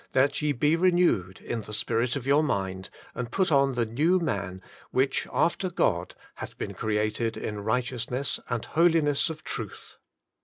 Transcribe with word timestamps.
that 0.13 0.41
ye 0.41 0.51
be 0.51 0.75
renewed 0.75 1.39
in 1.41 1.61
the 1.61 1.71
spirit 1.73 2.15
of 2.15 2.25
your 2.25 2.41
mind, 2.41 2.89
and 3.13 3.29
put 3.29 3.51
on 3.51 3.73
the 3.75 3.85
new 3.85 4.19
man, 4.19 4.59
which 4.89 5.27
after 5.31 5.69
God 5.69 6.15
hath 6.37 6.57
been 6.57 6.73
created 6.73 7.37
in 7.37 7.63
righteousness 7.63 8.39
and 8.49 8.65
holiness 8.65 9.29
of 9.29 9.43
truth." 9.43 9.97